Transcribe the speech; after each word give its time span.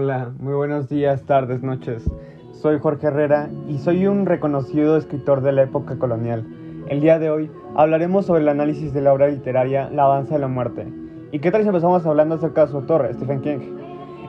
Hola, 0.00 0.30
muy 0.38 0.54
buenos 0.54 0.88
días, 0.88 1.24
tardes, 1.24 1.64
noches. 1.64 2.08
Soy 2.52 2.78
Jorge 2.78 3.08
Herrera 3.08 3.50
y 3.66 3.78
soy 3.78 4.06
un 4.06 4.26
reconocido 4.26 4.96
escritor 4.96 5.40
de 5.40 5.50
la 5.50 5.64
época 5.64 5.98
colonial. 5.98 6.46
El 6.86 7.00
día 7.00 7.18
de 7.18 7.30
hoy 7.30 7.50
hablaremos 7.74 8.24
sobre 8.24 8.42
el 8.42 8.48
análisis 8.48 8.94
de 8.94 9.00
la 9.00 9.12
obra 9.12 9.26
literaria 9.26 9.90
La 9.90 10.06
danza 10.06 10.34
de 10.34 10.40
la 10.40 10.46
muerte. 10.46 10.86
¿Y 11.32 11.40
qué 11.40 11.50
tal 11.50 11.62
si 11.62 11.66
empezamos 11.66 12.06
hablando 12.06 12.36
acerca 12.36 12.64
de 12.64 12.70
su 12.70 12.76
autor, 12.76 13.10
Stephen 13.12 13.40
King? 13.40 13.58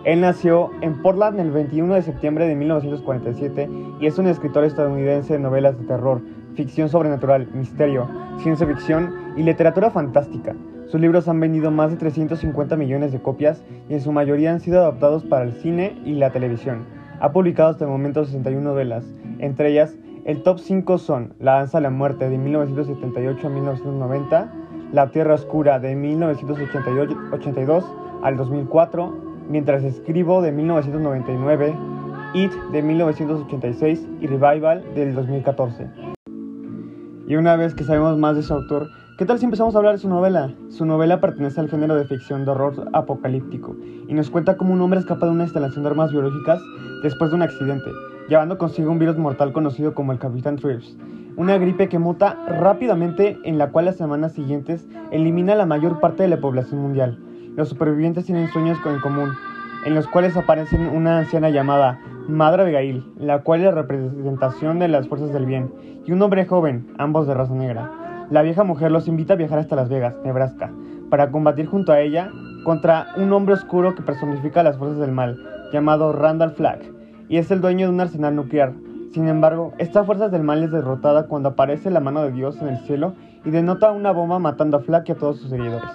Él 0.05 0.21
nació 0.21 0.71
en 0.82 1.04
Portland 1.04 1.39
el 1.39 1.52
21 1.52 1.93
de 1.93 2.01
septiembre 2.01 2.47
de 2.47 2.55
1947 2.55 3.70
y 3.99 4.07
es 4.07 4.17
un 4.17 4.25
escritor 4.25 4.63
estadounidense 4.63 5.33
de 5.33 5.39
novelas 5.39 5.77
de 5.77 5.86
terror, 5.86 6.20
ficción 6.55 6.89
sobrenatural, 6.89 7.47
misterio, 7.54 8.07
ciencia 8.41 8.68
ficción 8.68 9.13
y 9.38 9.43
literatura 9.43 9.91
fantástica. 9.91 10.55
Sus 10.88 10.99
libros 10.99 11.27
han 11.27 11.39
vendido 11.39 11.70
más 11.70 11.91
de 11.91 11.98
350 11.98 12.75
millones 12.75 13.12
de 13.12 13.22
copias 13.22 13.63
y 13.89 13.94
en 13.94 14.02
su 14.02 14.12
mayoría 14.12 14.52
han 14.52 14.59
sido 14.59 14.80
adaptados 14.80 15.23
para 15.23 15.45
el 15.45 15.53
cine 15.53 15.95
y 16.03 16.16
la 16.16 16.31
televisión. 16.31 16.85
Ha 17.20 17.31
publicado 17.31 17.70
hasta 17.70 17.85
el 17.85 17.91
momento 17.91 18.25
61 18.25 18.62
novelas, 18.62 19.05
entre 19.39 19.70
ellas 19.70 19.95
el 20.25 20.44
top 20.44 20.59
5 20.59 20.98
son 20.98 21.34
La 21.39 21.53
danza 21.53 21.77
de 21.77 21.84
la 21.84 21.89
muerte 21.89 22.30
de 22.30 22.38
1978 22.38 23.47
a 23.47 23.50
1990, 23.50 24.53
La 24.91 25.09
tierra 25.11 25.34
oscura 25.34 25.80
de 25.80 25.95
1982 25.95 27.86
al 28.22 28.38
2004, 28.38 29.30
Mientras 29.50 29.84
escribo 29.84 30.41
de 30.41 30.52
1999, 30.52 31.73
It 32.36 32.52
de 32.72 32.84
1986 32.84 34.08
y 34.22 34.27
Revival 34.27 34.84
del 34.94 35.16
2014. 35.16 36.09
Y 37.29 37.38
una 37.38 37.55
vez 37.55 37.75
que 37.75 37.85
sabemos 37.85 38.17
más 38.17 38.35
de 38.35 38.43
su 38.43 38.53
autor, 38.53 38.89
¿Qué 39.19 39.25
tal 39.25 39.38
si 39.38 39.43
empezamos 39.43 39.75
a 39.75 39.79
hablar 39.79 39.95
de 39.95 39.99
su 39.99 40.07
novela? 40.07 40.53
Su 40.69 40.85
novela 40.85 41.19
pertenece 41.19 41.59
al 41.59 41.67
género 41.67 41.93
de 41.95 42.05
ficción 42.05 42.45
de 42.45 42.52
horror 42.52 42.89
apocalíptico 42.94 43.75
y 44.08 44.13
nos 44.13 44.30
cuenta 44.30 44.55
cómo 44.55 44.73
un 44.73 44.80
hombre 44.80 45.02
escapa 45.02 45.25
de 45.25 45.33
una 45.33 45.44
instalación 45.44 45.83
de 45.83 45.89
armas 45.89 46.13
biológicas 46.13 46.61
después 47.03 47.30
de 47.30 47.36
un 47.36 47.41
accidente, 47.41 47.91
llevando 48.30 48.58
consigo 48.58 48.89
un 48.89 48.97
virus 48.97 49.17
mortal 49.17 49.52
conocido 49.52 49.94
como 49.94 50.13
el 50.13 50.19
Capitán 50.19 50.55
Trips, 50.55 50.95
una 51.36 51.58
gripe 51.58 51.89
que 51.89 51.99
muta 51.99 52.38
rápidamente 52.47 53.38
en 53.43 53.58
la 53.58 53.71
cual 53.71 53.86
las 53.86 53.97
semanas 53.97 54.31
siguientes 54.31 54.88
elimina 55.11 55.53
la 55.53 55.66
mayor 55.66 55.99
parte 55.99 56.23
de 56.23 56.30
la 56.30 56.39
población 56.39 56.80
mundial. 56.80 57.19
Los 57.58 57.67
supervivientes 57.67 58.23
tienen 58.23 58.47
sueños 58.53 58.77
en 58.86 59.02
común, 59.02 59.31
en 59.85 59.95
los 59.95 60.08
cuales 60.08 60.35
aparecen 60.35 60.88
una 60.88 61.19
anciana 61.19 61.49
llamada 61.49 61.99
Madre 62.27 62.63
Abigail, 62.63 63.05
la 63.17 63.39
cual 63.39 63.61
es 63.61 63.66
la 63.66 63.72
representación 63.72 64.80
de 64.80 64.88
las 64.88 65.08
fuerzas 65.08 65.33
del 65.33 65.45
bien, 65.45 65.71
y 66.05 66.11
un 66.11 66.21
hombre 66.21 66.45
joven, 66.45 66.94
ambos 66.97 67.27
de 67.27 67.33
raza 67.33 67.53
negra. 67.53 67.91
La 68.30 68.41
vieja 68.41 68.63
mujer 68.63 68.91
los 68.91 69.08
invita 69.08 69.33
a 69.33 69.38
viajar 69.38 69.59
hasta 69.59 69.75
Las 69.75 69.89
Vegas, 69.89 70.16
Nebraska, 70.23 70.71
para 71.09 71.31
combatir 71.31 71.66
junto 71.66 71.91
a 71.91 71.99
ella 71.99 72.30
contra 72.63 73.08
un 73.17 73.33
hombre 73.33 73.55
oscuro 73.55 73.95
que 73.95 74.03
personifica 74.03 74.63
las 74.63 74.77
fuerzas 74.77 74.99
del 74.99 75.11
mal, 75.11 75.38
llamado 75.73 76.14
Randall 76.14 76.52
Flagg, 76.52 76.81
y 77.27 77.38
es 77.38 77.49
el 77.52 77.61
dueño 77.61 77.88
de 77.88 77.93
un 77.93 78.02
arsenal 78.02 78.36
nuclear. 78.36 78.73
Sin 79.11 79.27
embargo, 79.27 79.73
esta 79.80 80.03
fuerza 80.03 80.30
del 80.30 80.43
mal 80.43 80.61
es 80.61 80.71
derrotada 80.71 81.25
cuando 81.25 81.49
aparece 81.49 81.89
la 81.89 81.99
mano 81.99 82.21
de 82.21 82.31
Dios 82.31 82.61
en 82.61 82.67
el 82.67 82.77
cielo 82.80 83.14
y 83.43 83.49
denota 83.49 83.91
una 83.91 84.11
bomba 84.11 84.38
matando 84.38 84.77
a 84.77 84.81
Flagg 84.81 85.05
y 85.08 85.11
a 85.14 85.16
todos 85.16 85.39
sus 85.39 85.49
seguidores. 85.49 85.89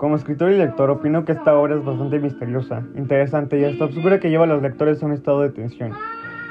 Como 0.00 0.16
escritor 0.16 0.50
y 0.50 0.56
lector, 0.56 0.88
opino 0.88 1.26
que 1.26 1.32
esta 1.32 1.54
obra 1.54 1.74
es 1.74 1.84
bastante 1.84 2.18
misteriosa, 2.18 2.82
interesante 2.96 3.60
y 3.60 3.64
hasta 3.64 3.84
obscura 3.84 4.18
que 4.18 4.30
lleva 4.30 4.44
a 4.44 4.46
los 4.46 4.62
lectores 4.62 5.02
a 5.02 5.06
un 5.06 5.12
estado 5.12 5.42
de 5.42 5.50
tensión. 5.50 5.92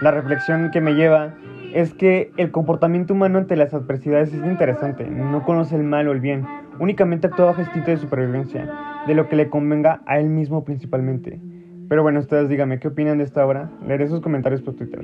La 0.03 0.11
reflexión 0.11 0.69
que 0.71 0.81
me 0.81 0.93
lleva 0.93 1.33
es 1.73 1.95
que 1.95 2.31
el 2.37 2.51
comportamiento 2.51 3.15
humano 3.15 3.39
ante 3.39 3.55
las 3.55 3.73
adversidades 3.73 4.31
es 4.35 4.45
interesante, 4.45 5.09
no 5.09 5.43
conoce 5.43 5.75
el 5.75 5.83
mal 5.83 6.07
o 6.07 6.11
el 6.11 6.19
bien, 6.19 6.45
únicamente 6.79 7.25
actúa 7.25 7.47
bajo 7.47 7.61
instinto 7.61 7.89
de 7.89 7.97
supervivencia, 7.97 8.69
de 9.07 9.15
lo 9.15 9.27
que 9.27 9.35
le 9.35 9.49
convenga 9.49 10.03
a 10.05 10.19
él 10.19 10.29
mismo 10.29 10.63
principalmente. 10.63 11.41
Pero 11.89 12.03
bueno, 12.03 12.19
ustedes 12.19 12.49
díganme 12.49 12.79
qué 12.79 12.89
opinan 12.89 13.17
de 13.17 13.23
esta 13.23 13.43
obra, 13.43 13.71
leeré 13.83 14.07
sus 14.09 14.21
comentarios 14.21 14.61
por 14.61 14.75
Twitter. 14.75 15.03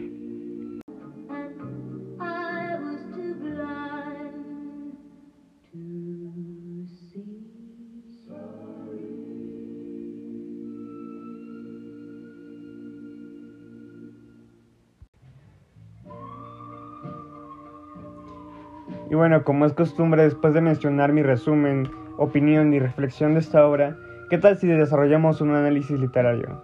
Y 19.10 19.16
bueno, 19.16 19.44
como 19.44 19.66
es 19.66 19.74
costumbre, 19.74 20.24
después 20.24 20.54
de 20.54 20.62
mencionar 20.62 21.14
mi 21.14 21.22
resumen, 21.22 21.90
opinión 22.18 22.74
y 22.74 22.80
reflexión 22.80 23.34
de 23.34 23.40
esta 23.40 23.66
obra, 23.66 23.96
¿qué 24.30 24.38
tal 24.38 24.58
si 24.58 24.68
desarrollamos 24.68 25.42
un 25.42 25.54
análisis 25.54 26.00
literario? 26.00 26.64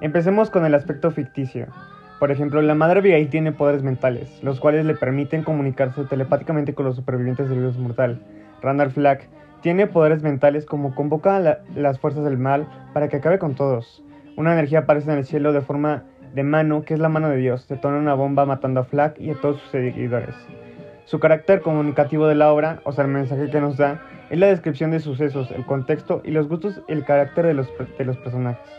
Empecemos 0.00 0.50
con 0.50 0.64
el 0.64 0.74
aspecto 0.74 1.10
ficticio. 1.10 1.66
Por 2.20 2.30
ejemplo, 2.30 2.62
la 2.62 2.74
madre 2.74 3.00
Abigail 3.00 3.28
tiene 3.28 3.52
poderes 3.52 3.82
mentales, 3.82 4.42
los 4.42 4.60
cuales 4.60 4.84
le 4.84 4.94
permiten 4.94 5.42
comunicarse 5.42 6.04
telepáticamente 6.04 6.74
con 6.74 6.84
los 6.84 6.96
supervivientes 6.96 7.48
del 7.48 7.58
virus 7.58 7.78
mortal. 7.78 8.22
Randall 8.62 8.90
Flagg 8.90 9.28
tiene 9.62 9.86
poderes 9.86 10.22
mentales 10.22 10.66
como 10.66 10.94
convoca 10.94 11.36
a 11.36 11.58
las 11.74 11.98
fuerzas 11.98 12.24
del 12.24 12.38
mal 12.38 12.68
para 12.92 13.08
que 13.08 13.16
acabe 13.16 13.38
con 13.38 13.54
todos. 13.54 14.04
Una 14.36 14.52
energía 14.52 14.80
aparece 14.80 15.10
en 15.10 15.18
el 15.18 15.24
cielo 15.24 15.52
de 15.52 15.60
forma 15.60 16.04
de 16.34 16.44
mano, 16.44 16.82
que 16.82 16.94
es 16.94 17.00
la 17.00 17.08
mano 17.08 17.28
de 17.28 17.36
Dios, 17.36 17.66
detona 17.68 17.98
una 17.98 18.14
bomba 18.14 18.46
matando 18.46 18.80
a 18.80 18.84
Flagg 18.84 19.14
y 19.18 19.30
a 19.30 19.34
todos 19.34 19.60
sus 19.60 19.70
seguidores. 19.70 20.34
Su 21.10 21.18
carácter 21.18 21.60
comunicativo 21.60 22.28
de 22.28 22.36
la 22.36 22.52
obra, 22.52 22.82
o 22.84 22.92
sea, 22.92 23.04
el 23.04 23.10
mensaje 23.10 23.50
que 23.50 23.60
nos 23.60 23.76
da, 23.76 24.00
es 24.30 24.38
la 24.38 24.46
descripción 24.46 24.92
de 24.92 25.00
sucesos, 25.00 25.50
el 25.50 25.66
contexto 25.66 26.22
y 26.24 26.30
los 26.30 26.46
gustos 26.46 26.82
y 26.86 26.92
el 26.92 27.04
carácter 27.04 27.46
de 27.46 27.54
los, 27.54 27.68
de 27.98 28.04
los 28.04 28.16
personajes. 28.18 28.70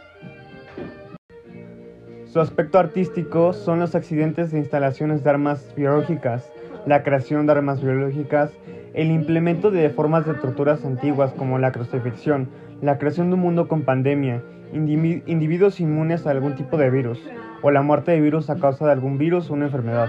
Su 2.23 2.39
aspecto 2.39 2.79
artístico 2.79 3.51
son 3.51 3.81
los 3.81 3.95
accidentes 3.95 4.49
de 4.49 4.59
instalaciones 4.59 5.25
de 5.25 5.29
armas 5.29 5.73
biológicas, 5.75 6.49
la 6.85 7.03
creación 7.03 7.47
de 7.47 7.51
armas 7.51 7.83
biológicas, 7.83 8.53
el 8.93 9.11
implemento 9.11 9.69
de 9.69 9.89
formas 9.89 10.25
de 10.25 10.35
torturas 10.35 10.85
antiguas 10.85 11.33
como 11.33 11.59
la 11.59 11.73
crucifixión, 11.73 12.47
la 12.81 12.97
creación 12.97 13.27
de 13.27 13.33
un 13.33 13.41
mundo 13.41 13.67
con 13.67 13.81
pandemia, 13.81 14.41
individuos 14.71 15.81
inmunes 15.81 16.25
a 16.25 16.31
algún 16.31 16.55
tipo 16.55 16.77
de 16.77 16.91
virus, 16.91 17.19
o 17.61 17.71
la 17.71 17.81
muerte 17.81 18.11
de 18.11 18.21
virus 18.21 18.49
a 18.49 18.55
causa 18.55 18.85
de 18.85 18.93
algún 18.93 19.17
virus 19.17 19.49
o 19.49 19.53
una 19.53 19.65
enfermedad. 19.65 20.07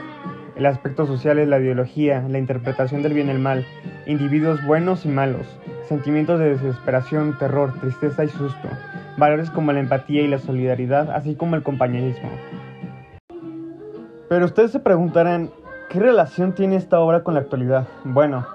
El 0.57 0.67
aspecto 0.67 1.07
social 1.07 1.39
es 1.39 1.49
la 1.49 1.59
ideología, 1.59 2.25
la 2.29 2.39
interpretación 2.39 3.03
del 3.03 3.15
bien 3.15 3.29
y 3.29 3.31
el 3.31 3.39
mal, 3.39 3.65
individuos 4.07 4.65
buenos 4.67 5.07
y 5.07 5.09
malos, 5.09 5.47
sentimientos 5.89 6.39
de 6.39 6.51
desesperación, 6.51 7.39
terror, 7.39 7.73
tristeza 7.81 8.25
y 8.25 8.29
susto, 8.29 8.69
valores 9.17 9.51
como 9.51 9.73
la 9.73 9.81
empatía 9.81 10.23
y 10.23 10.29
la 10.29 10.39
solidaridad, 10.39 11.11
así 11.11 11.37
como 11.37 11.57
el 11.57 11.63
compañerismo. 11.63 12.29
Pero 14.29 14.45
ustedes 14.45 14.73
se 14.73 14.81
preguntarán, 14.81 15.51
¿qué 15.89 16.01
relación 16.01 16.55
tiene 16.55 16.77
esta 16.77 17.01
obra 17.01 17.23
con 17.23 17.35
la 17.35 17.41
actualidad? 17.41 17.89
Bueno, 18.05 18.47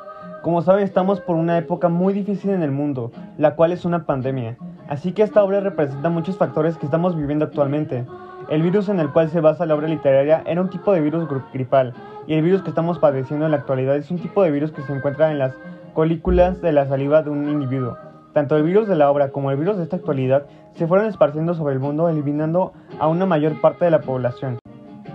como 0.43 0.61
saben 0.61 0.83
estamos 0.83 1.19
por 1.19 1.35
una 1.35 1.57
época 1.57 1.89
muy 1.89 2.13
difícil 2.13 2.51
en 2.51 2.61
el 2.61 2.71
mundo, 2.71 3.11
la 3.39 3.55
cual 3.55 3.71
es 3.71 3.85
una 3.85 4.05
pandemia, 4.05 4.57
así 4.89 5.11
que 5.11 5.23
esta 5.23 5.43
obra 5.43 5.59
representa 5.59 6.09
muchos 6.09 6.37
factores 6.37 6.77
que 6.77 6.85
estamos 6.85 7.15
viviendo 7.15 7.45
actualmente, 7.45 8.05
el 8.49 8.61
virus 8.61 8.87
en 8.87 8.99
el 8.99 9.11
cual 9.11 9.29
se 9.29 9.41
basa 9.41 9.65
la 9.65 9.75
obra 9.75 9.87
literaria 9.87 10.41
era 10.45 10.61
un 10.61 10.69
tipo 10.69 10.93
de 10.93 11.01
virus 11.01 11.27
gripal, 11.53 11.93
y 12.27 12.33
el 12.33 12.41
virus 12.41 12.61
que 12.61 12.69
estamos 12.69 12.99
padeciendo 12.99 13.45
en 13.45 13.51
la 13.51 13.57
actualidad 13.57 13.95
es 13.95 14.09
un 14.11 14.19
tipo 14.19 14.43
de 14.43 14.51
virus 14.51 14.71
que 14.71 14.81
se 14.81 14.93
encuentra 14.93 15.31
en 15.31 15.39
las 15.39 15.53
colículas 15.93 16.61
de 16.61 16.71
la 16.71 16.85
saliva 16.87 17.23
de 17.23 17.29
un 17.29 17.49
individuo. 17.49 17.97
Tanto 18.33 18.55
el 18.55 18.63
virus 18.63 18.87
de 18.87 18.95
la 18.95 19.09
obra 19.09 19.31
como 19.31 19.49
el 19.51 19.57
virus 19.57 19.77
de 19.77 19.83
esta 19.83 19.95
actualidad 19.95 20.45
se 20.75 20.87
fueron 20.87 21.07
esparciendo 21.07 21.55
sobre 21.55 21.73
el 21.73 21.79
mundo, 21.79 22.07
eliminando 22.07 22.73
a 22.99 23.07
una 23.07 23.25
mayor 23.25 23.59
parte 23.59 23.85
de 23.85 23.91
la 23.91 24.01
población. 24.01 24.59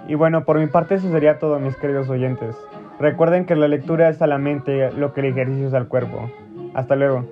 Y 0.09 0.15
bueno, 0.15 0.45
por 0.45 0.59
mi 0.59 0.67
parte 0.67 0.97
eso 0.97 1.09
sería 1.11 1.39
todo, 1.39 1.61
mis 1.61 1.77
queridos 1.77 2.09
oyentes. 2.09 2.57
Recuerden 2.99 3.47
que 3.47 3.57
la 3.57 3.69
lectura 3.69 4.09
es 4.09 4.21
a 4.23 4.27
la 4.27 4.39
mente 4.39 4.91
lo 4.93 5.13
que 5.13 5.21
el 5.21 5.27
ejercicio 5.27 5.69
es 5.69 5.75
al 5.75 5.89
cuerpo. 5.89 6.31
Hasta 6.75 6.97
luego. 6.97 7.25